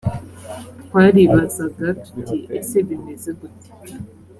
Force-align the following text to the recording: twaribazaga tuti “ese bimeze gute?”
twaribazaga 0.83 1.85
tuti 2.03 2.37
“ese 2.57 2.77
bimeze 2.87 3.29
gute?” 3.39 3.69